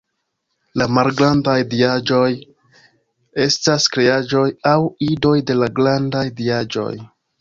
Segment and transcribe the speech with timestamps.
[0.81, 2.31] La malgrandaj diaĵoj
[3.45, 4.75] estas kreaĵoj aŭ
[5.11, 6.91] idoj de la grandaj diaĵoj.